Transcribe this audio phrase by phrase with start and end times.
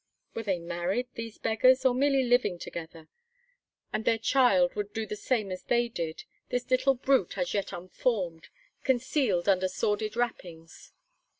[0.33, 3.07] Were they married, these beggars, or merely living together?
[3.93, 7.71] And their child would do the same as they did, this little brute as yet
[7.71, 8.47] unformed,
[8.83, 10.91] concealed under sordid wrappings.